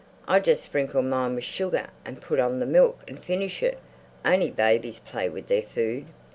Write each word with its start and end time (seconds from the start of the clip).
"I 0.27 0.39
just 0.39 0.63
sprinkle 0.63 1.03
mine 1.03 1.35
with 1.35 1.43
sugar 1.43 1.89
and 2.05 2.19
put 2.19 2.39
on 2.39 2.57
the 2.57 2.65
milk 2.65 3.01
and 3.07 3.23
finish 3.23 3.61
it. 3.61 3.77
Only 4.25 4.49
babies 4.49 4.97
play 4.97 5.29
with 5.29 5.47
their 5.47 5.61
food." 5.61 6.07